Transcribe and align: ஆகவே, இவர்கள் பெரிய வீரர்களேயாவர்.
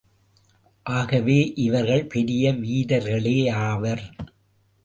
ஆகவே, 0.83 1.53
இவர்கள் 1.55 2.05
பெரிய 2.05 2.53
வீரர்களேயாவர். 2.53 4.01